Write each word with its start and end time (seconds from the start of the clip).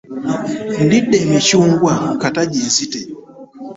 Ndidde 0.83 1.17
emicungwa 1.25 1.93
kata 2.21 2.41
ginzite. 2.51 2.99